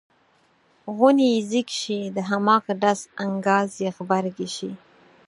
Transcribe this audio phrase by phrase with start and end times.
[0.95, 4.71] غونی یې ځیږ شي د هماغه ډز انګاز یې غبرګې شي.